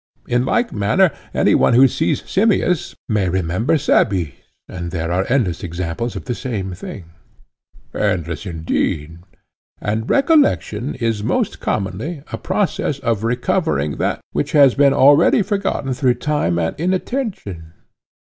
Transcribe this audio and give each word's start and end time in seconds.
In 0.25 0.45
like 0.45 0.73
manner 0.73 1.11
any 1.31 1.53
one 1.53 1.75
who 1.75 1.87
sees 1.87 2.23
Simmias 2.27 2.95
may 3.07 3.29
remember 3.29 3.77
Cebes; 3.77 4.33
and 4.67 4.89
there 4.89 5.11
are 5.11 5.27
endless 5.29 5.63
examples 5.63 6.15
of 6.15 6.25
the 6.25 6.33
same 6.33 6.73
thing. 6.73 7.05
Endless, 7.93 8.47
indeed, 8.47 9.11
replied 9.11 9.29
Simmias. 9.29 9.93
And 10.01 10.09
recollection 10.09 10.95
is 10.95 11.23
most 11.23 11.59
commonly 11.59 12.23
a 12.31 12.39
process 12.39 12.97
of 12.97 13.23
recovering 13.23 13.97
that 13.97 14.21
which 14.31 14.53
has 14.53 14.73
been 14.73 14.95
already 14.95 15.43
forgotten 15.43 15.93
through 15.93 16.15
time 16.15 16.57
and 16.57 16.75
inattention. 16.79 17.71